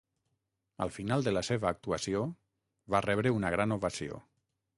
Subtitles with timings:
[0.85, 2.23] Al final de la seva actuació
[2.95, 4.19] va rebre una gran ovació.